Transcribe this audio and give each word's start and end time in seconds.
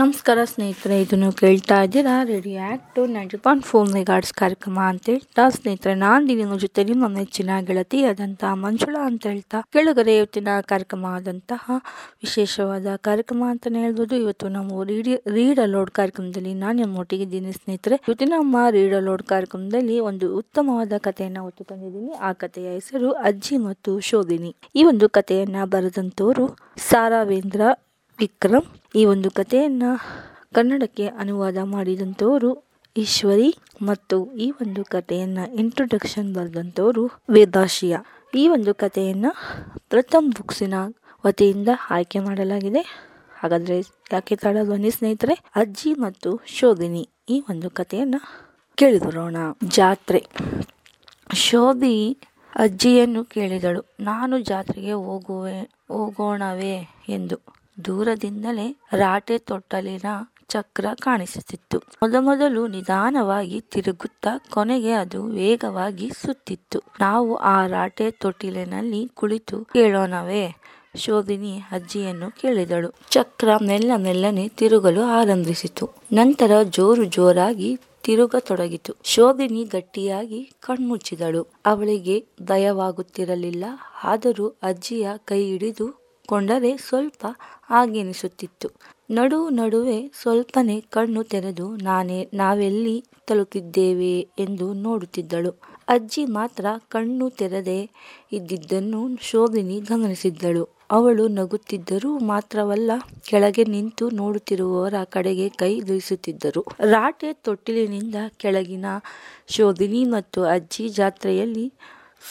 ನಮಸ್ಕಾರ 0.00 0.40
ಸ್ನೇಹಿತರೆ 0.50 0.96
ಇದನ್ನು 1.02 1.28
ಕೇಳ್ತಾ 1.38 1.76
ಇದ್ದೀರಾ 1.84 2.12
radio 2.28 2.58
act 2.66 3.00
ninety 3.14 3.38
point 3.44 3.64
four 3.68 3.88
ಕಾರ್ಯಕ್ರಮ 4.40 4.78
ಅಂತ 4.90 5.04
ಹೇಳ್ತಾ 5.12 5.44
ಸ್ನೇಹಿತರೆ, 5.56 5.94
ನಾನು 6.02 6.22
ದಿನ 6.28 6.56
ಜೊತೆ 6.64 6.82
ನಿಮ್ಮ 6.90 7.06
ನೆಚ್ಚಿನ 7.14 7.50
ಗೆಳತಿ 7.68 8.00
ಆದಂತಹ 8.10 8.50
ಮಂಜುಳಾ 8.64 9.00
ಅಂತ 9.10 9.24
ಹೇಳ್ತಾ 9.32 9.60
ಕೆಳಗರೆ 9.76 10.12
ಇವತ್ತಿನ 10.18 10.52
ಕಾರ್ಯಕ್ರಮ 10.72 11.06
ಆದಂತಹ 11.16 11.64
ವಿಶೇಷವಾದ 12.26 12.94
ಕಾರ್ಯಕ್ರಮ 13.08 13.42
ಅಂತಲೇ 13.54 13.82
ಹೇಳ್ಬೋದು. 13.86 14.14
ಇವತ್ತು 14.24 14.52
ನಾವು 14.58 14.84
ರೀಡಿ, 14.92 15.16
ರೀಡ್ 15.38 15.62
ಅಲೋಡ್ 15.66 15.90
ಕಾರ್ಯಕ್ರಮದಲ್ಲಿ 15.98 16.54
ನಾನು 16.62 16.78
ನಿಮ್ಮ 16.82 17.02
ಒಟ್ಟಿಗಿದ್ದೀನಿ 17.04 17.56
ಸ್ನೇಹಿತರೆ. 17.58 17.98
ಇವತ್ತಿನ 18.08 18.32
ನಮ್ಮ 18.36 18.62
ರೀಡ್ 18.78 18.96
ಅಲೋಡ್ 19.00 19.26
ಕಾರ್ಯಕ್ರಮದಲ್ಲಿ 19.32 19.98
ಒಂದು 20.10 20.28
ಉತ್ತಮವಾದ 20.42 20.92
ಕಥೆಯನ್ನು 21.08 21.44
ಹೊತ್ತು 21.48 21.68
ತಂದಿದ್ದೀನಿ 21.72 22.14
ಆ 22.28 22.32
ಕಥೆಯ 22.44 22.68
ಹೆಸರು 22.78 23.10
ಅಜ್ಜಿ 23.32 23.58
ಮತ್ತು 23.68 23.98
ಶೋಧಿನಿ 24.10 24.54
ಈ 24.78 24.84
ಒಂದು 24.92 25.08
ಕಥೆಯನ್ನು 25.18 25.64
ಬರೆದಂತವರು 25.76 26.46
ಸಾರಾವೇಂದ್ರ 26.90 27.62
ವಿಕ್ರಮ್ 28.20 28.66
ಈ 28.94 29.04
ಒಂದು 29.04 29.30
ಕಥೆಯನ್ನ 29.30 29.82
ಕನ್ನಡಕ್ಕೆ 30.54 31.06
ಅನುವಾದ 31.06 31.56
ಮಾಡಿದಂಥವರು 31.62 32.64
ಈಶ್ವರಿ 32.96 33.58
ಮತ್ತು 33.82 34.32
ಈ 34.32 34.50
ಒಂದು 34.50 34.84
ಕಥೆಯನ್ನು 34.84 35.54
ಇಂಟ್ರೊಡಕ್ಷನ್ 35.54 36.34
ಬರೆದಂಥವರು 36.34 37.10
ವೇದಾಶಿಯ. 37.30 37.96
ಈ 38.34 38.48
ಒಂದು 38.48 38.74
ಕಥೆಯನ್ನು 38.74 39.30
ಪ್ರಥಮ್ 39.88 40.32
ಬುಕ್ಸಿನ 40.32 40.74
ವತಿಯಿಂದ 41.26 41.68
ಆಯ್ಕೆ 41.90 42.18
ಮಾಡಲಾಗಿದೆ. 42.18 42.82
ಹಾಗಾದ್ರೆ 43.40 43.78
ಯಾಕೆ 44.12 44.36
ತಾಳ 44.36 44.56
ಧ್ವನಿ 44.64 44.90
ಸ್ನೇಹಿತರೆ? 44.90 45.34
ಅಜ್ಜಿ 45.56 45.92
ಮತ್ತು 45.94 46.40
ಶೋಧಿನಿ 46.46 47.08
ಈ 47.28 47.44
ಒಂದು 47.50 47.70
ಕಥೆಯನ್ನು 47.70 48.20
ಕೇಳಿದರೋಣ 48.74 49.36
ಜಾತ್ರೆ. 49.68 50.24
ಶೋಭಿ 51.34 52.18
ಅಜ್ಜಿಯನ್ನು 52.56 53.24
ಕೇಳಿದಳು. 53.24 53.94
ನಾನು 54.00 54.38
ಜಾತ್ರೆಗೆ 54.38 54.92
ಹೋಗುವೆ, 54.92 55.62
ಹೋಗೋಣವೇ 55.88 56.76
ಎಂದು. 57.08 57.57
ದೂರದಿಂದಲೇ 57.84 58.76
ರಾಟೆ 58.92 59.38
ತೊಟ್ಟಲಿನ 59.38 60.06
ಚಕ್ರ 60.48 60.86
ಕಾಣಿಸುತ್ತಿತ್ತು. 60.94 61.78
ಮೊದಮೊದಲು 61.78 62.66
ನಿಧಾನವಾಗಿ 62.66 63.60
ತಿರುಗುತ್ತಾ 63.60 64.28
ಕೊನೆಗೆ 64.50 64.92
ಅದು 64.92 65.24
ವೇಗವಾಗಿ 65.24 66.10
ಸುತ್ತಿತ್ತು. 66.10 66.80
ನಾವು 67.00 67.36
ಆ 67.36 67.66
ರಾಟೆ 67.66 68.10
ತೊಟ್ಟಿಲಿನಲ್ಲಿ 68.10 69.08
ಕುಳಿತು 69.08 69.64
ಕೇಳೋಣವೇ? 69.64 70.54
ಶೋಭಿನಿ 70.96 71.58
ಅಜ್ಜಿಯನ್ನು 71.58 72.40
ಕೇಳಿದಳು. 72.40 72.88
ಚಕ್ರ 73.10 73.48
ಮೆಲ್ಲ 73.56 73.92
ಮೆಲ್ಲನೆ 73.96 74.48
ತಿರುಗಲು 74.48 75.02
ಆರಂಭಿಸಿತು. 75.02 75.90
ನಂತರ 76.12 76.50
ಜೋರು 76.62 77.04
ಜೋರಾಗಿ 77.04 77.80
ತಿರುಗತೊಡಗಿತು. 78.02 78.94
ಶೋಭಿನಿ 79.04 79.64
ಗಟ್ಟಿಯಾಗಿ 79.64 80.50
ಕಣ್ಮುಚ್ಚಿದಳು. 80.60 81.42
ಅವಳಿಗೆ 81.42 82.26
ದಯವಾಗುತ್ತಿರಲಿಲ್ಲ 82.48 83.64
ಆದರೂ 84.04 84.48
ಅಜ್ಜಿಯ 84.48 85.08
ಕೈ 85.24 85.44
ಹಿಡಿದು 85.44 86.07
ಕೊಂಡರೆ 86.28 86.76
ಸ್ವಲ್ಪ 86.76 87.26
ಹಾಗೆನಿಸುತ್ತಿತ್ತು. 87.70 88.68
ನಡು 89.10 89.48
ನಡುವೆ 89.48 90.12
ಸ್ವಲ್ಪನೇ 90.20 90.80
ಕಣ್ಣು 90.80 91.22
ತೆರೆದು 91.22 91.76
ನಾನೇ, 91.76 92.28
ನಾವೆಲ್ಲಿ 92.34 93.04
ತಲುಪಿದ್ದೇವೆ 93.26 94.28
ಎಂದು 94.38 94.72
ನೋಡುತ್ತಿದ್ದಳು. 94.72 95.50
ಅಜ್ಜಿ 95.88 96.24
ಮಾತ್ರ 96.24 96.66
ಕಣ್ಣು 96.88 97.30
ತೆರೆದೇ 97.30 97.90
ಇದ್ದಿದ್ದನ್ನು 98.32 99.16
ಶೋಭಿನಿ 99.20 99.80
ಗಮನಿಸಿದ್ದಳು. 99.80 100.68
ಅವಳು 100.90 101.28
ನಗುತ್ತಿದ್ದರೂ 101.28 102.18
ಮಾತ್ರವಲ್ಲ, 102.18 102.90
ಕೆಳಗೆ 103.24 103.64
ನಿಂತು 103.64 104.10
ನೋಡುತ್ತಿರುವವರ 104.10 104.94
ಕಡೆಗೆ 105.04 105.48
ಕೈ 105.48 105.80
ಬೀಸುತ್ತಿದ್ದರು. 105.80 106.64
ರಾಟೆ 106.90 107.32
ತೊಟ್ಟಿಲಿನಿಂದ 107.32 108.14
ಕೆಳಗಿನ 108.36 108.86
ಶೋಭಿನಿ 109.48 110.04
ಮತ್ತು 110.04 110.42
ಅಜ್ಜಿ 110.44 110.88
ಜಾತ್ರೆಯಲ್ಲಿ 110.88 111.72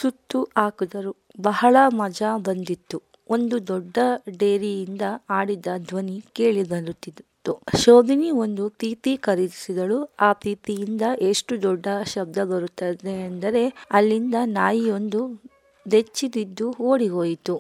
ಸುತ್ತು 0.02 0.44
ಹಾಕಿದರು. 0.58 1.16
ಬಹಳ 1.42 1.76
ಮಜಾ 1.88 2.38
ಬಂದಿತ್ತು. 2.38 3.07
ಒಂದು 3.30 3.68
ದೊಡ್ಡ 3.68 3.98
ಡೇರಿಯಿಂದ 4.38 5.02
ಆಡಿದ 5.30 5.66
ಧ್ವನಿ 5.78 6.24
ಕೇಳಿ 6.34 6.64
ಬರುತ್ತಿತ್ತು 6.64 7.28
ಶೋಭಿನಿ 7.78 8.32
ಒಂದು 8.32 8.70
ಪ್ರೀತಿ 8.70 9.18
ಖರೀದಿಸಿದಳು. 9.18 10.10
ಆ 10.20 10.34
ಪ್ರೀತಿಯಿಂದ 10.34 11.02
ಎಷ್ಟು 11.20 11.62
ದೊಡ್ಡ 11.62 11.88
ಶಬ್ದ 12.04 12.38
ಬರುತ್ತದೆ 12.38 13.26
ಎಂದರೆ, 13.26 13.86
ಅಲ್ಲಿಂದ 13.92 14.36
ನಾಯಿಯೊಂದು 14.46 15.42
ದೆಚ್ಚಿದಿದ್ದು 15.92 16.76
ಓಡಿ 16.82 17.08
ಹೋಯಿತು 17.08 17.60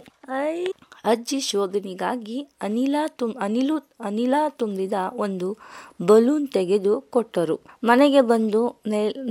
ಅಜ್ಜಿ 1.07 1.40
ಶೋಧನಿಗಾಗಿ 1.41 2.38
ಅನಿಲ 2.62 2.95
ತುಂ, 3.19 3.31
ಅನಿಲು, 3.45 3.75
ಅನಿಲ 4.00 4.35
ತುಂಬಿದ 4.57 4.94
ಒಂದು 5.18 5.47
ಬಲೂನ್ 6.06 6.47
ತೆಗೆದು 6.47 6.94
ಕೊಟ್ಟರು. 7.16 7.56
ಮನೆಗೆ 7.84 8.22
ಬಂದು 8.31 8.62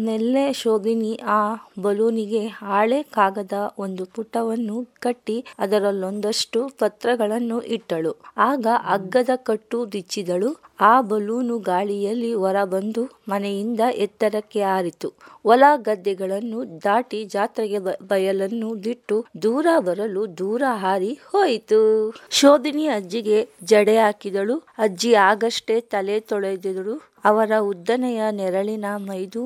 ನೆಲ್ಲೆ 0.06 0.44
ಶೋಧಿನಿ 0.53 1.12
ಆ 1.37 1.41
ಬಲೂನಿಗೆ 1.81 2.42
ಹಾಳೆ 2.60 3.00
ಕಾಗದ 3.16 3.56
ಒಂದು 3.78 4.04
ಪುಟವನ್ನು 4.16 4.76
ಕಟ್ಟಿ 5.00 5.37
ಅದರಲ್ಲೊಂದಷ್ಟು 5.59 6.60
ಪತ್ರಗಳನ್ನು 6.78 7.59
ಇಟ್ಟಳು. 7.76 8.12
ಆಗ 8.50 8.66
ಅಗ್ಗದ 8.97 9.32
ಕಟ್ಟು 9.48 9.78
ದಿಚ್ಚಿದಳು 9.93 10.50
ಆ 10.81 10.94
ಬಲೂನು 11.10 11.54
ಗಾಳಿಯಲ್ಲಿ 11.69 12.32
ಹೊರಬಂದು 12.34 13.03
ಮನೆಯಿಂದ 13.28 13.82
ಎತ್ತರಕ್ಕೆ 13.97 14.62
ಹಾರಿತು 14.62 15.08
ಹೊಲ 15.47 15.65
ಗದ್ದೆಗಳನ್ನು 15.77 16.61
ದಾಟಿ 16.84 17.19
ಜಾತ್ರೆಗೆ 17.25 17.79
ಬಯಲನ್ನು 18.09 18.69
ಬಿಟ್ಟು 18.87 19.17
ದೂರ 19.43 19.67
ಬರಲು 19.79 20.23
ದೂರ 20.39 20.62
ಹಾರಿ 20.83 21.12
ಹೋಯಿತು. 21.27 21.81
ಶೋಧಿನಿ 22.31 22.87
ಅಜ್ಜಿಗೆ 22.87 23.39
ಜಡೆ 23.65 23.97
ಹಾಕಿದಳು. 23.99 24.56
ಅಜ್ಜಿ 24.79 25.12
ಆಗಷ್ಟೇ 25.31 25.81
ತಲೆ 25.81 26.17
ತೊಳೆದಿದಳು 26.21 26.95
ಅವರ 27.25 27.53
ಉದ್ದನೆಯ 27.71 28.23
ನೆರಳಿನ 28.31 28.85
ಮೈದು 29.09 29.43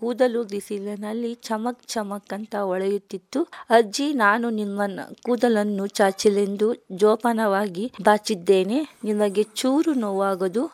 ಕೂದಲು 0.00 0.40
ಬಿಸಿಲಿನಲ್ಲಿ 0.44 1.34
ಚಮಕ್ 1.34 1.84
ಚಮಕ್ 1.88 2.32
ಅಂತ 2.32 2.54
ಹೊಳೆಯುತ್ತಿತ್ತು. 2.56 3.40
ಅಜ್ಜಿ, 3.70 4.06
ನಾನು 4.12 4.46
ನಿಮ್ಮ 4.50 4.80
ಕೂದಲನ್ನು 5.26 5.86
ಚಾಚಿಲೆಂದು 5.98 6.68
ಜೋಪಾನವಾಗಿ 6.92 7.92
ಬಾಚಿದ್ದೇನೆ. 8.02 8.80
ನಿಮಗೆ 9.04 9.42
ಚೂರು 9.42 9.94
ನೋವಾಗದು 9.94 10.64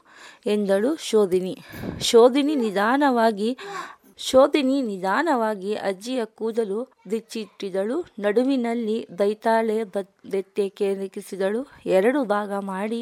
ಎಂದಳು 0.47 0.91
ಶೋಧಿನಿ 1.09 1.55
ಶೋಧಿನಿ 2.01 2.55
ನಿಧಾನವಾಗಿ 2.55 3.51
ಶೋಧಿನಿ 4.27 4.77
ನಿಧಾನವಾಗಿ 4.83 5.75
ಅಜ್ಜಿಯ 5.89 6.25
ಕೂದಲು 6.39 6.79
ದಿಚ್ಚಿಟ್ಟಿದಳು. 7.11 7.97
ನಡುವಿನಲ್ಲಿ 8.19 8.99
ದೈತಾಳೆ 9.19 9.77
ಬೆತ್ತೆ 10.31 10.69
ಕೇಳಿಸಿದಳು 10.69 11.61
ಎರಡು 11.87 12.21
ಭಾಗ 12.25 12.53
ಮಾಡಿ 12.73 13.01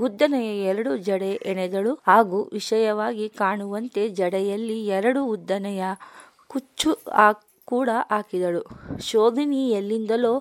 ಉದ್ದನೆಯ 0.00 0.50
ಎರಡು 0.70 0.96
ಜಡೆ 1.08 1.30
ಎಣೆದಳು. 1.50 1.92
ಹಾಗೂ 2.06 2.38
ವಿಷಯವಾಗಿ 2.52 3.26
ಕಾಣುವಂತೆ 3.28 4.08
ಜಡೆಯಲ್ಲಿ 4.20 4.78
ಎರಡು 4.98 5.26
ಉದ್ದನೆಯ 5.26 5.84
ಕುಚ್ಚು 6.48 6.92
ಕೂಡ 7.64 7.88
ಹಾಕಿದಳು. 8.10 8.62
ಶೋಧಿನಿ 9.00 9.62
ಎಲ್ಲಿಂದಲೋ 9.70 10.34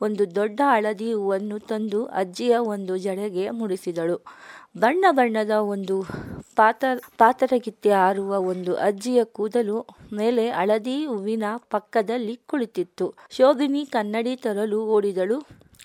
ಒಂದು 0.00 0.24
ದೊಡ್ಡ 0.34 0.60
ಹಳದಿ 0.64 1.12
ಹೂವನ್ನು 1.12 1.58
ತಂದು 1.70 2.04
ಅಜ್ಜಿಯ 2.20 2.54
ಒಂದು 2.74 2.96
ಜಡೆಗೆ 2.96 3.50
ಮುಡಿಸಿದಳು. 3.50 4.16
ಬಣ್ಣ 4.78 5.04
ಬಣ್ಣದ 5.10 5.54
ಒಂದು 5.74 5.96
ಪಾತ 6.56 6.84
ಪಾತರಗಿತ್ತಿ 7.18 7.90
ಹಾರುವ 7.90 8.38
ಒಂದು 8.40 8.76
ಅಜ್ಜಿಯ 8.76 9.24
ಕೂದಲು 9.24 9.86
ಮೇಲೆ 10.12 10.50
ಹಳದಿ 10.50 11.06
ಹೂವಿನ 11.06 11.44
ಪಕ್ಕದಲ್ಲಿ 11.70 12.40
ಕುಳಿತಿತ್ತು. 12.46 13.14
ಶೋಭಿನಿ 13.30 13.86
ಕನ್ನಡಿ 13.86 14.36
ತರಲು 14.36 14.86
ಓಡಿದಳು. 14.86 15.38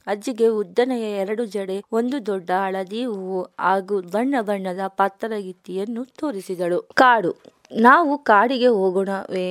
ಅಜ್ಜಿಗೆ 0.08 0.48
ಉದ್ದನೆಯ 0.48 1.06
ಎರಡು 1.18 1.46
ಜಡೆ, 1.46 1.84
ಒಂದು 1.92 2.26
ದೊಡ್ಡ 2.26 2.52
ಹಳದಿ 2.52 3.06
ಹೂವು 3.06 3.42
ಹಾಗೂ 3.60 4.02
ಬಣ್ಣ 4.02 4.36
ಬಣ್ಣದ 4.42 4.80
ಪಾತರಗಿತ್ತಿಯನ್ನು 4.88 6.06
ತೋರಿಸಿದಳು. 6.06 6.82
ಕಾಡು, 6.94 7.36
ನಾವು 7.72 8.18
ಕಾಡಿಗೆ 8.18 8.68
ಹೋಗೋಣವೇ? 8.68 9.50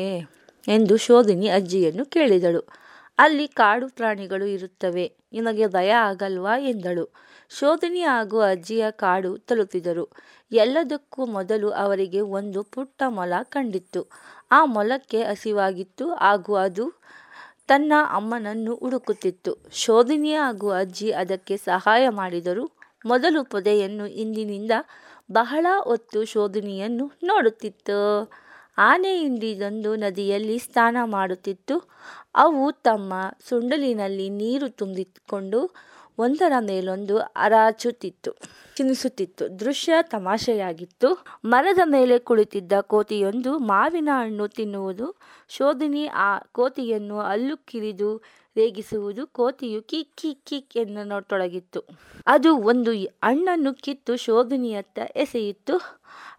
ಎಂದು 0.68 0.96
ಶೋಧಿನಿ 0.96 1.48
ಅಜ್ಜಿಯನ್ನು 1.48 2.04
ಕೇಳಿದಳು. 2.04 2.62
ಅಲ್ಲಿ 3.18 3.48
ಕಾಡು 3.48 3.88
ಪ್ರಾಣಿಗಳು 3.88 4.46
ಇರುತ್ತವೆ. 4.46 5.16
ನಿಮಗೆ 5.32 5.66
ಭಯ 5.66 5.90
ಆಗಲ್ವಾ? 5.90 6.58
ಎಂದಳು. 6.58 7.04
ಶೋಧಿನಿ 7.50 8.00
ಹಾಗೂ 8.02 8.40
ಅಜ್ಜಿಯ 8.40 8.90
ಕಾಡು 8.90 9.38
ತಲುಪಿದರು. 9.38 10.08
ಎಲ್ಲದಕ್ಕೂ 10.52 11.26
ಮೊದಲು 11.26 11.70
ಅವರಿಗೆ 11.70 12.20
ಒಂದು 12.20 12.62
ಪುಟ್ಟ 12.62 13.02
ಮೊಲ 13.08 13.32
ಕಂಡಿತ್ತು. 13.42 14.06
ಆ 14.50 14.64
ಮೊಲಕ್ಕೆ 14.64 15.22
ಹಸಿವಾಗಿತ್ತು 15.22 16.14
ಹಾಗೂ 16.14 16.54
ಅದು 16.54 16.92
ತನ್ನ 17.66 17.92
ಅಮ್ಮನನ್ನು 18.10 18.74
ಹುಡುಕುತ್ತಿತ್ತು. 18.74 19.56
ಶೋಧಿನಿ 19.72 20.34
ಹಾಗೂ 20.34 20.70
ಅಜ್ಜಿ 20.70 21.12
ಅದಕ್ಕೆ 21.12 21.56
ಸಹಾಯ 21.56 22.08
ಮಾಡಿದರು. 22.08 22.64
ಮೊದಲು 23.06 23.44
ಪೊದೆಯನ್ನು 23.44 24.06
ಇಂದಿನಿಂದ 24.06 24.70
ಬಹಳ 25.32 25.66
ಹೊತ್ತು 25.84 26.24
ಶೋಧಿನಿಯನ್ನು 26.24 27.12
ನೋಡುತ್ತಿತ್ತು. 27.24 27.98
ಆನೆ 28.78 29.18
ಹಿಂಡಿದೊಂದು 29.18 29.96
ನದಿಯಲ್ಲಿ 29.96 30.58
ಸ್ನಾನ 30.58 30.96
ಮಾಡುತ್ತಿತ್ತು. 31.04 31.88
ಅವು 32.34 32.72
ತಮ್ಮ 32.72 33.14
ಸುಂಡಲಿನಲ್ಲಿ 33.48 34.28
ನೀರು 34.28 34.68
ತುಂಬಿಕೊಂಡು 34.68 35.70
ಒಂದರ 36.18 36.52
ಮೇಲೊಂದು 36.60 37.18
ಅರಾಚುತ್ತಿತ್ತು, 37.18 38.30
ಚಿನಿಸುತ್ತಿತ್ತು, 38.76 39.60
ದೃಶ್ಯ 39.60 39.92
ತಮಾಷೆಯಾಗಿತ್ತು. 40.02 41.08
ಮರದ 41.44 41.78
ಮೇಲೆ 41.84 42.18
ಕುಳಿತಿದ್ದ 42.18 42.72
ಕೋತಿಯೊಂದು 42.80 43.58
ಮಾವಿನ 43.58 44.08
ಹಣ್ಣು 44.12 44.48
ತಿನ್ನುವುದು 44.48 45.14
ಶೋಧಿನಿ 45.48 46.06
ಆ 46.06 46.38
ಕೋತಿಯನ್ನು 46.38 47.18
ಅಲ್ಲು 47.20 47.56
ಕಿರಿದು 47.56 48.22
ರೇಗಿಸುವುದು 48.56 49.26
ಕೋತಿಯು 49.26 49.82
ಕಿಕ್ 49.82 50.16
ಕಿಕ್ 50.16 50.44
ಕಿಕ್ 50.46 50.76
ಎನ್ನತೊಡಗಿತ್ತು. 50.76 51.80
ಅದು 52.26 52.56
ಒಂದು 52.56 52.92
ಹಣ್ಣನ್ನು 53.24 53.74
ಕಿತ್ತು 53.74 54.16
ಶೋಧಿನಿಯತ್ತ 54.16 54.98
ಎಸೆಯಿತ್ತು. 55.16 55.76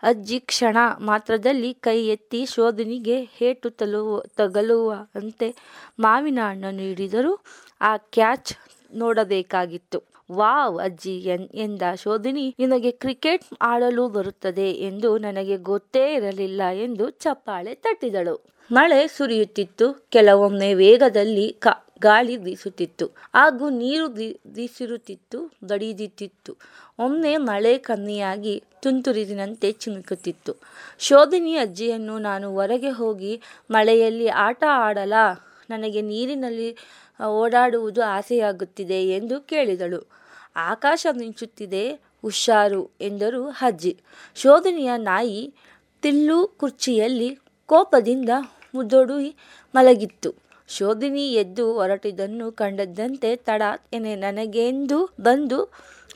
ಅಜ್ಜಿ 0.03 0.39
ಕ್ಷಣ 0.39 0.77
ಮಾತ್ರದಲ್ಲಿ 0.99 1.73
ಕೈ 1.73 2.07
ಎತ್ತಿ 2.07 2.45
ಶೋಧಿನಿಗೆ 2.45 3.23
ಹೇಟು 3.23 3.69
ತಲುವ 3.69 4.19
ತಗಲುವಂತೆ 4.21 5.55
ಮಾವಿನ 5.99 6.39
ಹಣ್ಣನ್ನು 6.43 6.81
ಹಿಡಿದರು. 6.81 7.33
ಆ 7.81 7.97
ಕ್ಯಾಚ್ 7.97 8.53
ನೋಡಬೇಕಾಗಿತ್ತು. 8.93 10.03
ವಾವ್ 10.31 10.79
ಅಜ್ಜಿ, 10.79 11.19
ಎನ್, 11.19 11.49
ಎಂದ 11.53 11.81
ಶೋಧಿನಿ, 11.95 12.55
ನಿನಗೆ 12.59 12.91
ಕ್ರಿಕೆಟ್ 12.91 13.45
ಆಡಲು 13.61 14.07
ಬರುತ್ತದೆ 14.07 14.71
ಎಂದು 14.71 15.17
ನನಗೆ 15.17 15.57
ಗೊತ್ತೇ 15.57 16.13
ಇರಲಿಲ್ಲ 16.13 16.61
ಎಂದು 16.83 17.09
ಚಪ್ಪಾಳೆ 17.09 17.75
ತಟ್ಟಿದಳು. 17.75 18.41
ಮಳೆ 18.71 19.07
ಸುರಿಯುತ್ತಿತ್ತು. 19.07 20.05
ಕೆಲವೊಮ್ಮೆ 20.09 20.73
ವೇಗದಲ್ಲಿ 20.73 21.55
ಕ, 21.59 21.67
ಗಾಳಿ 21.99 22.37
ಬೀಸುತ್ತಿತ್ತು. 22.37 23.05
ಹಾಗೂ 23.05 23.69
ನೀರು 23.69 24.07
ಬೀಸಿರುತ್ತಿತ್ತು 24.53 25.51
ಬಡಿದಿತ್ತಿತ್ತು 25.63 26.57
ಒಮ್ಮೆ 26.99 27.37
ಮಳೆ 27.37 27.77
ಕಮ್ಮಿಯಾಗಿ 27.77 28.63
ತುಂತುರಿದಿನಂತೆ 28.79 29.71
ಚಿಮುಕುತ್ತಿತ್ತು. 29.71 30.55
ಶೋಧಿನಿ 30.99 31.55
ಅಜ್ಜಿಯನ್ನು 31.55 32.19
ನಾನು 32.19 32.53
ಹೊರಗೆ 32.53 32.89
ಹೋಗಿ 32.89 33.41
ಮಳೆಯಲ್ಲಿ 33.71 34.27
ಆಟ 34.27 34.63
ಆಡಲ? 34.69 35.13
ನನಗೆ 35.69 36.01
ನೀರಿನಲ್ಲಿ 36.01 36.77
ಓಡಾಡುವುದು 37.25 38.03
ಆಸೆಯಾಗುತ್ತಿದೆ 38.03 39.07
ಎಂದು 39.07 39.41
ಕೇಳಿದಳು. 39.41 40.07
ಆಕಾಶ 40.55 41.07
ಮಿಂಚುತ್ತಿದೆ, 41.11 41.93
ಹುಷಾರು 42.21 42.91
ಎಂದರು 43.01 43.47
ಅಜ್ಜಿ. 43.47 43.97
ಶೋಧನಿಯ 44.35 44.91
ನಾಯಿ 44.97 45.53
ತಿಲ್ಲು 46.01 46.47
ಕುರ್ಚಿಯಲ್ಲಿ 46.47 47.39
ಕೋಪದಿಂದ 47.65 48.29
ಮುದ್ದೊಡಿ 48.75 49.35
ಮಲಗಿತ್ತು. 49.75 50.33
ಶೋಧಿನಿ 50.67 51.33
ಎದ್ದು 51.33 51.73
ಹೊರಟಿದ್ದನ್ನು 51.73 52.51
ಕಂಡದ್ದಂತೆ 52.51 53.35
ತಡ 53.35 53.61
ಎನೆ 53.93 54.15
ನನಗೆಂದು 54.15 55.15
ಬಂದು 55.21 55.73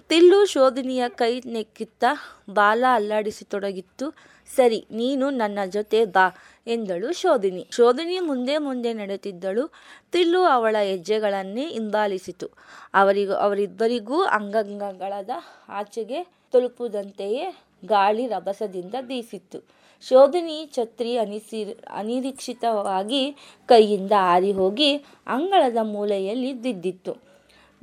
ತಿಲ್ಲು 0.10 0.46
ಶೋಧಿನಿಯ 0.46 1.04
ಕೈ 1.10 1.42
ನೆಕ್ಕಿತ್ತ 1.46 2.04
ಬಾಲ 2.50 2.86
ಅಲ್ಲಾಡಿಸತೊಡಗಿತ್ತು 2.94 4.31
ಸರಿ, 4.56 4.86
ನೀನು 4.92 5.30
ನನ್ನ 5.30 5.60
ಜೊತೆ 5.70 6.06
ಬಾ 6.06 6.36
ಎಂದಳು 6.68 7.14
ಶೋಧಿನಿ 7.14 7.68
ಶೋಧಿನಿ 7.72 8.20
ಮುಂದೆ 8.20 8.58
ಮುಂದೆ 8.58 8.94
ನಡೆಯುತ್ತಿದ್ದಳು. 8.94 9.72
ತಿಲ್ಲು 10.12 10.42
ಅವಳ 10.44 10.76
ಹೆಜ್ಜೆಗಳನ್ನೇ 10.84 11.68
ಹಿಂಬಾಲಿಸಿತು. 11.68 12.48
ಅವರಿಗೂ, 12.94 13.34
ಅವರಿಬ್ಬರಿಗೂ 13.34 14.24
ಅಂಗಂಗಗಳದ 14.24 15.30
ಆಚೆಗೆ 15.70 16.24
ತಲುಪುದಂತೆಯೇ 16.24 17.46
ಗಾಳಿ 17.86 18.28
ರಭಸದಿಂದ 18.28 18.96
ಬೀಸಿತ್ತು. 19.02 19.60
ಶೋಧಿನಿ 20.08 20.70
ಛತ್ರಿ 20.74 21.18
ಅನಿಸಿ 21.18 21.60
ಅನಿರೀಕ್ಷಿತವಾಗಿ 21.90 23.36
ಕೈಯಿಂದ 23.66 24.12
ಹಾರಿ 24.12 24.52
ಹೋಗಿ 24.52 24.98
ಅಂಗಳದ 25.28 25.78
ಮೂಲೆಯಲ್ಲಿ 25.84 26.54
ಬಿದ್ದಿತ್ತು. 26.54 27.31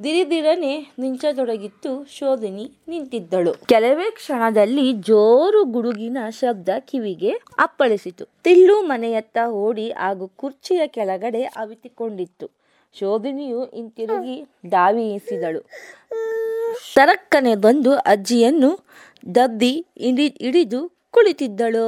ದಿರಿದಿರನೆ 0.05 0.73
ನಿಂಚತೊಡಗಿತ್ತು 0.99 2.05
ಶೋಧಿನಿ 2.17 2.71
ನಿಂತಿದ್ದಳು. 2.89 3.53
ಕೆಲವೇ 3.67 4.11
ಕ್ಷಣದಲ್ಲಿ 4.11 4.93
ಜೋರು 4.93 5.65
ಗುಡುಗಿನ 5.65 6.19
ಶಬ್ದ 6.31 6.69
ಕಿವಿಗೆ 6.79 7.31
ಅಪ್ಪಳಿಸಿತು. 7.59 8.25
ತಿಲ್ಲು 8.45 8.83
ಮನೆಯತ್ತ 8.83 9.39
ಓಡಿ 9.49 9.91
ಹಾಗೂ 9.91 10.27
ಕುರ್ಚಿಯ 10.37 10.87
ಕೆಳಗಡೆ 10.87 11.43
ಅವಿತಿಕೊಂಡಿತ್ತು. 11.43 12.47
ಶೋಧಿನಿಯು 12.99 13.65
ಹಿಂತಿರುಗಿ 13.65 14.37
ದಾವಿಯಿಸಿದಳು 14.73 15.61
ತರಕ್ಕನೆ 16.95 17.55
ಬಂದು 17.55 17.95
ಅಜ್ಜಿಯನ್ನು 17.95 18.71
ದಬ್ಬಿ 19.35 19.87
ಹಿಡಿ 19.99 20.29
ಹಿಡಿದು 20.29 20.81
ಕುಳಿತಿದ್ದಳು. 21.11 21.87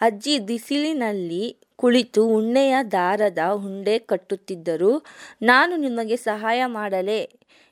ಅಜ್ಜಿ 0.00 0.38
ಬಿಸಿಲಿನಲ್ಲಿ 0.38 1.56
ಕುಳಿತು 1.80 2.22
ಉಣ್ಣೆಯ 2.26 2.76
ದಾರದ 2.92 3.38
ಉಂಡೆ 3.54 3.98
ಕಟ್ಟುತ್ತಿದ್ದರು. 3.98 5.04
ನಾನು 5.42 5.76
ನಿಮಗೆ 5.76 6.16
ಸಹಾಯ 6.16 6.60
ಮಾಡಲೇ? 6.66 7.20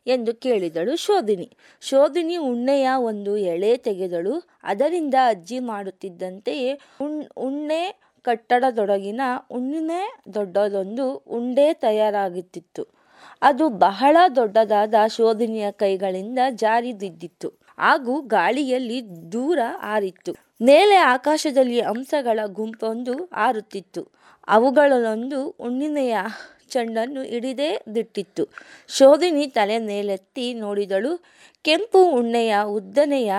ಎಂದು 0.06 0.34
ಕೇಳಿದಳು 0.34 0.96
ಶೋಧಿನಿ. 0.96 1.48
ಶೋಧಿನಿ 1.80 2.36
ಉಣ್ಣೆಯ 2.36 2.88
ಒಂದು 2.96 3.36
ಎಳೆ 3.36 3.76
ತೆಗೆದಳು. 3.76 4.34
ಅದರಿಂದ 4.62 5.14
ಅಜ್ಜಿ 5.26 5.58
ಮಾಡುತ್ತಿದ್ದಂತೆಯೇ 5.58 6.80
ಉಣ್, 7.00 7.24
ಉಣ್ಣೆ 7.36 7.82
ಕಟ್ಟಡದೊಳಗಿನ 8.22 9.20
ಉಣ್ಣೆ 9.50 10.02
ದೊಡ್ಡದೊಂದು 10.34 11.06
ಉಂಡೆ 11.12 11.74
ತಯಾರಾಗುತ್ತಿತ್ತು. 11.74 12.82
ಅದು 13.42 13.68
ಬಹಳ 13.68 14.16
ದೊಡ್ಡದಾದ 14.36 14.94
ಶೋಧಿನಿಯ 15.16 15.66
ಕೈಗಳಿಂದ 15.70 16.38
ಜಾರಿ 16.50 16.92
ಬಿದ್ದಿತ್ತು 16.92 17.48
ಹಾಗೂ 17.78 18.20
ಗಾಳಿಯಲ್ಲಿ 18.20 18.98
ದೂರ 19.32 19.58
ಹಾರಿತ್ತು 19.80 20.47
ಮೇಲೆ 20.60 20.96
ಆಕಾಶದಲ್ಲಿ 20.96 21.80
ಅಂಶಗಳ 21.80 22.40
ಗುಂಪೊಂದು 22.46 23.12
ಹಾರುತ್ತಿತ್ತು 23.12 24.08
ಅವುಗಳಲ್ಲೊಂದು 24.48 25.48
ಉಣ್ಣಿನೆಯ 25.48 26.16
ಚೆಂಡನ್ನು 26.70 27.22
ಹಿಡಿದೇ 27.22 27.78
ದಿಟ್ಟಿತ್ತು. 27.94 28.48
ಶೋಧಿನಿ 28.88 29.46
ತಲೆ 29.46 29.78
ಮೇಲೆತ್ತಿ 29.78 30.54
ನೋಡಿದಳು. 30.54 31.24
ಕೆಂಪು 31.62 32.10
ಉಣ್ಣೆಯ 32.10 32.56
ಉದ್ದನೆಯ 32.66 33.32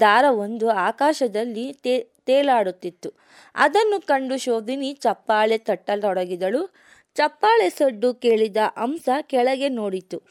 ದಾರವೊಂದು 0.00 0.70
ಆಕಾಶದಲ್ಲಿ 0.70 1.72
ತೇ, 1.72 2.06
ತೇಲಾಡುತ್ತಿತ್ತು. 2.26 3.12
ಅದನ್ನು 3.54 4.06
ಕಂಡು 4.06 4.36
ಶೋಧಿನಿ 4.38 4.92
ಚಪ್ಪಾಳೆ 4.92 5.58
ತಟ್ಟಲೊಡಗಿದಳು 5.58 6.74
ಚಪ್ಪಾಳೆ 7.14 7.70
ಸಡ್ಡು 7.70 8.14
ಕೇಳಿದ 8.14 8.56
ಅಂಶ 8.76 9.08
ಕೆಳಗೆ 9.22 9.68
ನೋಡಿತು. 9.68 10.22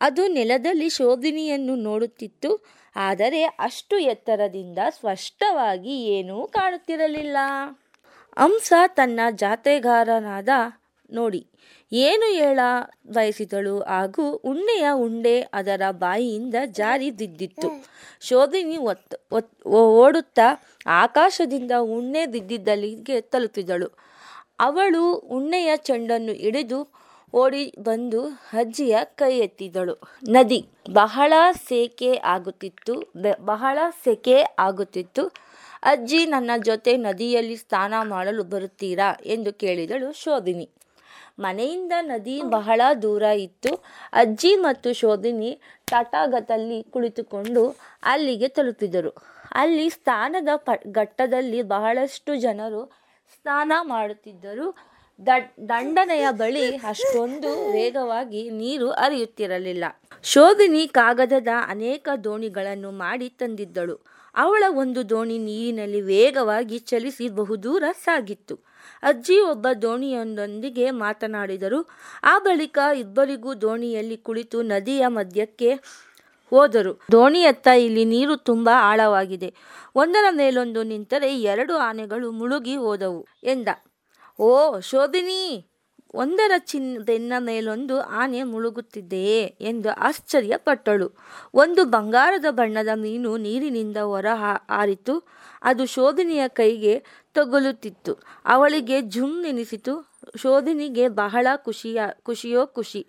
ಅದು 0.00 0.26
ನೆಲದಲ್ಲಿ 0.26 0.88
ಶೋಧಿನಿಯನ್ನು 0.88 1.76
ನೋಡುತ್ತಿತ್ತು. 1.76 2.81
ಆದರೆ 2.96 3.44
ಅಷ್ಟು 3.44 3.96
ಎತ್ತರದಿಂದ 3.98 4.78
ಸ್ಪಷ್ಟವಾಗಿ 4.90 5.94
ಏನೂ 6.16 6.36
ಕಾಣುತ್ತಿರಲಿಲ್ಲ. 6.46 7.36
ಹಂಸ 8.38 8.72
ತನ್ನ 8.88 9.20
ಜಾತೆಗಾರನಾದ 9.30 10.48
ನೋಡಿ, 11.10 11.40
ಏನು 11.92 12.26
ಹೇಳ 12.34 12.60
ಬಯಸಿದಳು? 13.06 13.74
ಹಾಗೂ 13.82 14.24
ಉಣ್ಣೆಯ 14.44 14.86
ಉಂಡೆ 15.06 15.34
ಅದರ 15.40 15.82
ಬಾಯಿಯಿಂದ 15.90 16.56
ಜಾರಿ 16.66 17.08
ದಿದ್ದಿತ್ತು. 17.18 17.68
ಶೋಧಿನಿ 18.20 18.76
ಒತ್ತು 18.76 19.16
ಒತ್ 19.32 19.50
ಓಡುತ್ತಾ 19.98 20.46
ಆಕಾಶದಿಂದ 20.86 21.72
ಉಣ್ಣೆ 21.96 22.22
ದಿದ್ದಿದ್ದಲ್ಲಿಗೆ 22.26 23.20
ತಲುಪಿದಳು. 23.20 23.88
ಅವಳು 24.58 25.04
ಉಣ್ಣೆಯ 25.14 25.70
ಚೆಂಡನ್ನು 25.76 26.32
ಹಿಡಿದು 26.32 26.80
ಓಡಿ 27.34 27.74
ಬಂದು 27.78 28.20
ಅಜ್ಜಿಯ 28.52 28.96
ಕೈ 29.04 29.38
ಎತ್ತಿದಳು. 29.38 29.94
ನದಿ 30.28 30.58
ಬಹಳ 30.92 31.32
ಸೇಕೆ 31.68 32.10
ಆಗುತ್ತಿತ್ತು 32.16 32.94
ಬಹಳ 33.44 33.78
ಸೆಕೆ 34.04 34.36
ಆಗುತ್ತಿತ್ತು. 34.58 35.22
ಅಜ್ಜಿ, 35.82 36.26
ನನ್ನ 36.26 36.50
ಜೊತೆ 36.64 36.96
ನದಿಯಲ್ಲಿ 36.96 37.56
ಸ್ನಾನ 37.56 37.94
ಮಾಡಲು 38.02 38.44
ಬರುತ್ತೀರಾ 38.44 39.08
ಎಂದು 39.24 39.52
ಕೇಳಿದಳು 39.52 40.12
ಶೋಧಿನಿ 40.12 40.68
ಮನೆಯಿಂದ 41.38 41.92
ನದಿ 42.00 42.42
ಬಹಳ 42.42 42.80
ದೂರ 43.02 43.22
ಇತ್ತು. 43.22 43.72
ಅಜ್ಜಿ 44.12 44.56
ಮತ್ತು 44.56 44.92
ಶೋಧಿನಿ 44.92 45.50
ತಟಾಗತಲ್ಲಿ 45.86 46.82
ಕುಳಿತುಕೊಂಡು 46.82 47.62
ಅಲ್ಲಿಗೆ 48.02 48.48
ತಲುಪಿದರು. 48.48 49.12
ಅಲ್ಲಿ 49.52 49.90
ಸ್ನಾನದ 49.90 50.48
ಪ, 50.56 50.70
ಘಟ್ಟದಲ್ಲಿ 50.92 51.62
ಬಹಳಷ್ಟು 51.62 52.36
ಜನರು 52.36 52.82
ಸ್ನಾನ 53.34 53.72
ಮಾಡುತ್ತಿದ್ದರು. 53.82 54.91
ದಂಡನೆಯ 55.68 56.26
ಬಳಿ 56.30 56.76
ಅಷ್ಟೊಂದು 56.76 57.72
ವೇಗವಾಗಿ 57.72 58.50
ನೀರು 58.50 58.90
ಹರಿಯುತ್ತಿರಲಿಲ್ಲ. 58.90 59.84
ಶೋಭಿನಿ 60.22 60.88
ಕಾಗದದ 60.88 61.48
ಅನೇಕ 61.66 62.08
ದೋಣಿಗಳನ್ನು 62.24 62.90
ಮಾಡಿ 62.90 63.28
ತಂದಿದ್ದಳು. 63.28 64.00
ಅವಳ 64.36 64.64
ಒಂದು 64.68 65.10
ದೋಣಿ 65.10 65.38
ನೀರಿನಲ್ಲಿ 65.38 66.00
ವೇಗವಾಗಿ 66.00 66.78
ಚಲಿಸಿ 66.78 67.28
ಬಹುದೂರ 67.28 67.84
ಸಾಗಿತ್ತು. 68.04 68.54
ಅಜ್ಜಿ 69.02 69.40
ಒಬ್ಬ 69.40 69.66
ದೋಣಿಯೊಂದೊಂದಿಗೆ 69.82 70.90
ಮಾತನಾಡಿದರು, 70.90 71.88
ಆ 72.24 72.38
ಬಳಿಕ 72.38 72.78
ಇಬ್ಬರಿಗೂ 72.98 73.54
ದೋಣಿಯಲ್ಲಿ 73.54 74.16
ಕುಳಿತು 74.16 74.62
ನದಿಯ 74.62 75.06
ಮಧ್ಯಕ್ಕೆ 75.06 75.70
ಹೋದರು. 76.50 77.00
ದೋಣಿಯತ್ತ 77.12 77.66
ಇಲ್ಲಿ 77.66 78.04
ನೀರು 78.04 78.36
ತುಂಬ 78.36 78.70
ಆಳವಾಗಿದೆ. 78.74 79.54
ಒಂದರ 79.94 80.24
ಮೇಲೊಂದು 80.30 80.82
ನಿಂತರೆ 80.82 81.40
ಎರಡು 81.40 81.76
ಆನೆಗಳು 81.76 82.32
ಮುಳುಗಿ 82.32 82.76
ಹೋದವು, 82.76 83.26
ಎಂದ. 83.44 83.68
ಓ 84.40 84.80
ಶೋಧಿನಿ 84.80 85.68
ಒಂದರ 86.14 86.50
ಚಿನ್ನ 86.58 87.32
ಮೇಲೊಂದು 87.38 88.00
ಆನೆ 88.00 88.42
ಮುಳುಗುತ್ತಿದ್ದೆಯೇ 88.42 89.56
ಎಂದು 89.60 89.90
ಆಶ್ಚರ್ಯಪಟ್ಟಳು 89.90 91.12
ಒಂದು 91.54 91.84
ಬಂಗಾರದ 91.84 92.44
ಬಣ್ಣದ 92.50 92.88
ಮೀನು 92.94 93.36
ನೀರಿನಿಂದ 93.36 93.96
ಹೊರ 93.96 94.26
ಹಾರಿತು. 94.34 95.28
ಅದು 95.62 95.86
ಶೋಧಿನಿಯ 95.86 96.48
ಕೈಗೆ 96.48 97.04
ತಗುಲುತ್ತಿತ್ತು. 97.34 98.18
ಅವಳಿಗೆ 98.44 99.02
ಜುಮ್ 99.02 99.42
ನೆನೆಸಿತು 99.42 100.12
ಶೋಧಿನಿಗೆ 100.36 101.08
ಬಹಳ 101.08 101.46
ಖುಷಿಯ 101.56 102.02
ಖುಷಿಯೋ 102.22 102.66
ಖುಷಿ. 102.66 103.06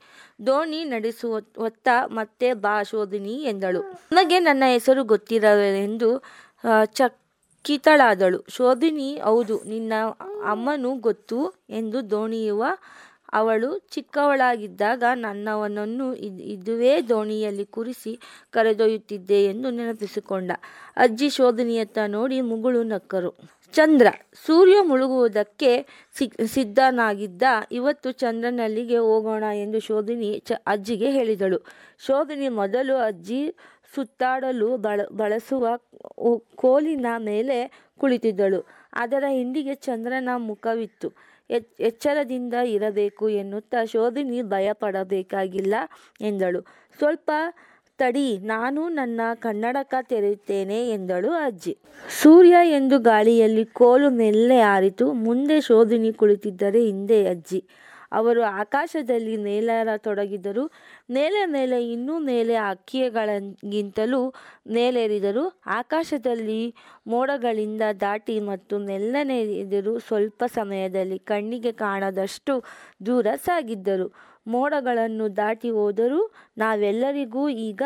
ದೋಣಿ 0.48 0.84
ನಡೆಸುವ 0.84 1.34
ಒತ್ತ 1.58 1.88
ಮತ್ತೆ 2.06 2.53
ಬಾ 2.53 2.84
ಶೋಧಿನಿ 2.84 3.44
ಎಂದಳು. 3.44 3.82
ನನಗೆ 4.12 4.39
ನನ್ನ 4.39 4.63
ಹೆಸರು 4.68 5.03
ಗೊತ್ತಿರವೆಂದು 5.03 6.24
ಆ, 6.63 6.86
ಚಕಿತಳಾದಳು 7.63 8.46
ಶೋಧಿನಿ, 8.50 9.20
ಹೌದು, 9.24 9.63
ನಿನ್ನ 9.63 9.93
ಅಮ್ಮನು 10.46 10.96
ಗೊತ್ತು 10.96 11.53
ಎಂದು 11.70 12.10
ದೋಣಿಯುವ 12.10 12.63
ಅವಳು 13.34 13.77
ಚಿಕ್ಕವಳಾಗಿದ್ದಾಗ 13.77 15.03
ನನ್ನವನನ್ನು 15.13 16.15
ಇದ್- 16.15 16.41
ಇದುವೇ 16.41 17.01
ದೋಣಿಯಲ್ಲಿ 17.01 17.65
ಕೂರಿಸಿ 17.65 18.20
ಕರೆದೊಯ್ಯುತ್ತಿದ್ದೆ 18.51 19.46
ಎಂದು 19.46 19.70
ನೆನಪಿಸಿಕೊಂಡ. 19.70 20.51
ಅಜ್ಜಿ 20.98 21.29
ಶೋಧನಿಯತ್ತ 21.29 21.98
ನೋಡಿ 22.08 22.41
ಮುಗುಳು 22.41 22.84
ನಕ್ಕರು. 22.84 23.34
ಚಂದ್ರ, 23.74 24.08
ಸೂರ್ಯ 24.46 24.75
ಮುಳುಗುವುದಕ್ಕೆ 24.82 25.88
ಸಿದ್ಧನಾಗಿದ್ದ 26.46 27.43
ಇವತ್ತು 27.72 28.12
ಚಂದ್ರನಲ್ಲಿಗೆ 28.12 28.98
ಹೋಗೋಣ 28.98 29.43
ಎಂದು 29.43 29.79
ಶೋಧಿನಿ 29.79 30.39
ಚ, 30.39 30.51
ಅಜ್ಜಿಗೆ 30.67 31.12
ಹೇಳಿದಳು. 31.12 31.58
ಶೋಧಿನಿ, 32.05 32.50
ಮೊದಲು 32.50 32.96
ಅಜ್ಜಿ 32.96 33.55
ಸುತ್ತಾಡಲು 33.95 34.77
ಬಳ, 34.77 35.01
ಬಳಸುವ 35.12 35.67
ಕೋಲಿನ 36.55 37.05
ಮೇಲೆ 37.17 37.57
ಕುಳಿತಿದ್ದಳು. 38.00 38.65
ಅದರ 38.93 39.23
ಹಿಂದಿಗೆ 39.29 39.75
ಚಂದ್ರನ 39.75 40.29
ಮುಖವಿತ್ತು. 40.35 41.13
ಎಚ್, 41.50 41.81
ಎಚ್ಚರದಿಂದ 41.81 42.53
ಇರಬೇಕು 42.53 43.29
ಎನ್ನುತ್ತಾ 43.29 43.85
ಶೋಧಿನಿ 43.85 44.41
ಭಯಪಡಬೇಕಾಗಿಲ್ಲ 44.41 45.75
ಎಂದಳು. 46.21 46.62
ಸ್ವಲ್ಪ 46.97 47.31
ತಡಿ, 47.97 48.38
ನಾನು 48.38 48.89
ನನ್ನ 48.89 49.21
ಕನ್ನಡಕ 49.35 49.93
ತೆರೆಯುತ್ತೇನೆ 50.01 50.89
ಎಂದಳು 50.89 51.31
ಅಜ್ಜಿ. 51.31 51.77
ಸೂರ್ಯ 52.21 52.55
ಎಂದು 52.63 53.00
ಗಾಳಿಯಲ್ಲಿ 53.00 53.65
ಕೋಲು 53.65 54.09
ಮೆಲ್ಲೆ 54.09 54.59
ಆರಿತು. 54.59 55.13
ಮುಂದೆ 55.13 55.62
ಶೋಧಿನಿ 55.62 56.13
ಕುಳಿತಿದ್ದರೆ 56.13 56.81
ಹಿಂದೆ 56.85 57.27
ಅಜ್ಜಿ. 57.27 57.65
ಅವರು 58.13 58.41
ಆಕಾಶದಲ್ಲಿ 58.62 59.36
ನೇಲಾರತೊಡಗಿದರು. 59.38 60.63
ನೇಲೆ 61.10 61.41
ಮೇಲೆ 61.46 61.77
ಇನ್ನೂ 61.91 62.15
ನೇಲೆ 62.20 62.55
ಹಕ್ಕಿಗಳಿಗಿಂತಲೂ 62.55 64.22
ನೇಲೇರಿದರು. 64.70 65.43
ಆಕಾಶದಲ್ಲಿ 65.79 66.62
ಮೋಡಗಳಿಂದ 67.08 67.82
ದಾಟಿ 68.01 68.39
ಮತ್ತು 68.39 68.77
ನೆಲ್ಲನೆರಿದರು 68.89 69.60
ಎದುರು 69.63 69.93
ಸ್ವಲ್ಪ 70.00 70.43
ಸಮಯದಲ್ಲಿ 70.53 71.20
ಕಣ್ಣಿಗೆ 71.32 71.72
ಕಾಣದಷ್ಟು 71.72 72.53
ದೂರ 73.05 73.27
ಸಾಗಿದ್ದರು. 73.46 74.08
ಮೋಡಗಳನ್ನು 74.47 75.35
ದಾಟಿ 75.35 75.69
ಹೋದರೂ 75.69 76.21
ನಾವೆಲ್ಲರಿಗೂ 76.57 77.50
ಈಗ 77.50 77.83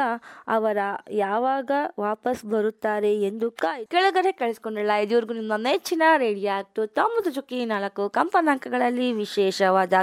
ಅವರ 0.48 0.78
ಯಾವಾಗ 1.12 1.72
ವಾಪಸ್ 2.00 2.46
ಬರುತ್ತಾರೆ 2.46 3.22
ಎಂದು 3.22 3.52
ಕಾಯ್ 3.52 3.86
ಕೆಳಗಡೆ 3.88 4.32
ಕಳಿಸ್ಕೊಂಡಿಲ್ಲ. 4.32 4.92
ಇದುವರೆಗೂ 4.92 5.34
ನಿಮ್ಮ 5.34 5.54
ನೆಚ್ಚಿನ 5.58 6.04
ರೇಡಿಯೋ 6.18 6.52
ಆಕ್ಟು 6.58 6.88
ತೊಂಬತ್ತು 6.88 7.32
ಚುಕ್ಕಿ 7.32 7.66
ನಾಲ್ಕು 7.66 8.10
ಕಂಪನಾಂಕಗಳಲ್ಲಿ 8.10 9.12
ವಿಶೇಷವಾದ 9.12 9.94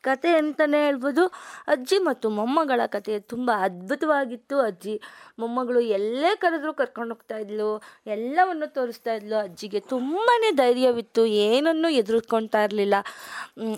ಕಥೆ 0.00 0.32
ಅಂತಲೇ 0.32 0.84
ಹೇಳ್ಬೋದು. 0.84 1.26
ಅಜ್ಜಿ 1.68 1.98
ಮತ್ತು 1.98 2.30
ಮೊಮ್ಮಗಳ 2.30 2.80
ಕತೆ 2.86 3.18
ತುಂಬ 3.18 3.50
ಅದ್ಭುತವಾಗಿತ್ತು. 3.60 4.58
ಅಜ್ಜಿ 4.60 5.00
ಮೊಮ್ಮಗಳು 5.38 5.80
ಎಲ್ಲೇ 5.80 6.36
ಕರೆದ್ರು 6.36 6.74
ಕರ್ಕೊಂಡು 6.74 7.14
ಹೋಗ್ತಾ 7.14 7.36
ಇದ್ಲು, 7.38 7.82
ಎಲ್ಲವನ್ನು 8.06 8.66
ತೋರಿಸ್ತಾ 8.66 9.14
ಇದ್ಲು. 9.14 9.36
ಅಜ್ಜಿಗೆ 9.36 9.80
ತುಂಬಾ 9.80 10.34
ಧೈರ್ಯವಿತ್ತು, 10.56 11.26
ಏನನ್ನು 11.26 11.88
ಎದುರುಕೊಳ್ತಾ 11.88 12.62
ಇರಲಿಲ್ಲ. 12.62 12.94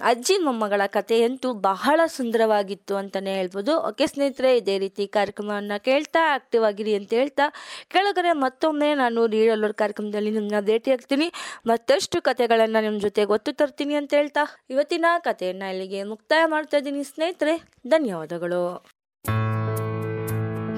ಅಜ್ಜಿ 0.02 0.38
ಮೊಮ್ಮಗಳ 0.38 0.82
ಕಥೆಯಂತೂ 0.86 1.52
ಬಹಳ 1.52 2.00
ಸುಂದರವಾಗಿತ್ತು 2.20 2.94
ಅಂತಲೇ 3.02 3.34
ಹೇಳ್ಬೋದು. 3.40 3.72
ಓಕೆ 3.90 4.06
ಸ್ನೇಹಿತರೆ 4.12 4.50
ಇದೇ 4.60 4.76
ರೀತಿ 4.84 5.06
ಕಾರ್ಯಕ್ರಮವನ್ನು 5.18 5.78
ಕೇಳ್ತಾ 5.88 6.22
ಆಕ್ಟಿವ್ 6.36 6.64
ಆಗಿರಿ 6.70 6.94
ಅಂತ 7.00 7.12
ಹೇಳ್ತಾ 7.20 7.46
ಕೆಳಗಡೆ 7.94 8.32
ಮತ್ತೊಮ್ಮೆ 8.44 8.90
ನಾನು 9.02 9.20
ರೀಡಲ್ಲೋರ್ 9.36 9.76
ಕಾರ್ಯಕ್ರಮದಲ್ಲಿ 9.82 10.32
ನಿಮ್ಮನ್ನ 10.36 10.60
ಭೇಟಿ 10.70 10.90
ಆಗ್ತೀನಿ. 10.96 11.28
ಮತ್ತಷ್ಟು 11.72 12.18
ಕಥೆಗಳನ್ನು 12.28 12.82
ನಿಮ್ಮ 12.86 13.00
ಜೊತೆಗೆ 13.06 13.32
ಒತ್ತು 13.38 13.52
ತರ್ತೀನಿ 13.60 13.94
ಅಂತ 14.02 14.12
ಹೇಳ್ತಾ 14.20 14.44
ಇವತ್ತಿನ 14.74 15.06
ಕಥೆಯನ್ನು 15.28 15.68
ಇಲ್ಲಿಗೆ 15.74 16.00
ಮುಕ್ತಾಯ 16.12 16.44
ಮಾಡ್ತಾ 16.54 16.78
ಇದ್ದೀನಿ 16.80 17.04
ಸ್ನೇಹಿತರೆ. 17.12 17.56
ಧನ್ಯವಾದಗಳು. 17.94 18.62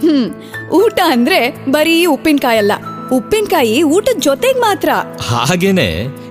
ಹ್ಮ್ 0.03 0.29
ಊಟ 0.79 0.99
ಅಂದ್ರೆ 1.15 1.39
ಬರೀ 1.75 1.97
ಉಪ್ಪಿನಕಾಯಿ 2.13 2.59
ಅಲ್ಲ. 2.63 2.73
ಉಪ್ಪಿನಕಾಯಿ 3.17 3.77
ಊಟದ 3.95 4.21
ಜೊತೆಗೆ 4.27 4.61
ಮಾತ್ರ. 4.61 4.91
ಹಾಗೇನೆ 5.29 5.89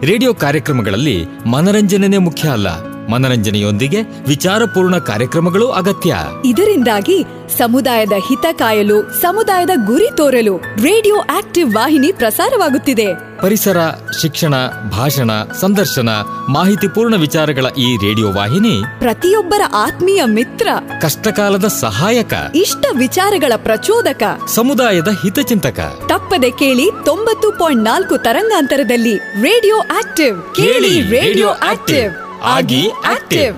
ರೇಡಿಯೋ 0.10 0.32
ಕಾರ್ಯಕ್ರಮಗಳಲ್ಲಿ 0.44 1.18
ಮನರಂಜನೆ 1.54 2.20
ಮುಖ್ಯ 2.28 2.46
ಅಲ್ಲ. 2.58 2.70
ಮನರಂಜನೆಯೊಂದಿಗೆ 3.12 4.02
ವಿಚಾರಪೂರ್ಣ 4.28 4.98
ಕಾರ್ಯಕ್ರಮಗಳು 4.98 5.68
ಅಗತ್ಯ. 5.72 6.16
ಇದರಿಂದಾಗಿ 6.46 7.18
ಸಮುದಾಯದ 7.58 8.14
ಹಿತ 8.28 8.46
ಕಾಯಲು 8.52 9.22
ಸಮುದಾಯದ 9.22 9.70
ಗುರಿ 9.86 10.08
ತೋರಲು 10.18 10.58
ರೇಡಿಯೋ 10.58 11.16
ಆಕ್ಟಿವ್ 11.16 11.76
ವಾಹಿನಿ 11.76 12.12
ಪ್ರಸಾರವಾಗುತ್ತಿದೆ. 12.12 13.32
ಪರಿಸರ 13.42 13.78
ಶಿಕ್ಷಣ 14.22 14.54
ಭಾಷಣ 14.90 15.32
ಸಂದರ್ಶನ 15.62 16.10
ಮಾಹಿತಿಪೂರ್ಣ 16.50 17.16
ವಿಚಾರಗಳ 17.16 17.66
ಈ 17.78 17.96
ರೇಡಿಯೋ 17.96 18.34
ವಾಹಿನಿ 18.34 18.82
ಪ್ರತಿಯೊಬ್ಬರ 19.00 19.62
ಆತ್ಮೀಯ 19.74 20.22
ಮಿತ್ರ 20.26 20.68
ಕಷ್ಟಕಾಲದ 21.02 21.66
ಸಹಾಯಕ 21.66 22.34
ಇಷ್ಟ 22.56 22.86
ವಿಚಾರಗಳ 22.98 23.54
ಪ್ರಚೋದಕ 23.58 24.24
ಸಮುದಾಯದ 24.48 25.08
ಹಿತಚಿಂತಕ 25.08 25.80
ತಪ್ಪದೆ 26.10 26.52
ಕೇಳಿ 26.52 26.90
ತೊಂಬತ್ತು 27.06 27.52
ಪಾಯಿಂಟ್ 27.52 27.84
ನಾಲ್ಕು 27.84 28.18
ತರಂಗಾಂತರದಲ್ಲಿ 28.18 29.18
ರೇಡಿಯೋ 29.18 29.78
ಆಕ್ಟಿವ್. 29.78 30.56
ಕೇಳಿ 30.56 31.02
ರೇಡಿಯೋ 31.02 31.50
ಆಕ್ಟಿವ್. 31.50 32.31
ಆಗಿ 32.42 32.84
ಆಕ್ಟಿವ್ 33.06 33.56